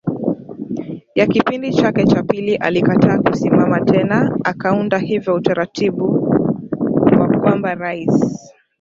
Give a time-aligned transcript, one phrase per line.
[1.15, 6.05] ya kipindi chake cha pili alikataa kusimama tena akaunda hivyo utaratibu
[7.19, 8.51] wa kwamba rais